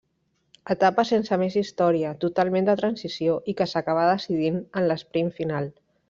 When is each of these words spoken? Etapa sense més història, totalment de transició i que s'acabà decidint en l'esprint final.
Etapa 0.75 1.03
sense 1.09 1.37
més 1.41 1.57
història, 1.61 2.13
totalment 2.23 2.69
de 2.69 2.75
transició 2.79 3.35
i 3.53 3.55
que 3.59 3.67
s'acabà 3.75 4.07
decidint 4.13 4.57
en 4.81 4.89
l'esprint 4.93 5.31
final. 5.41 5.69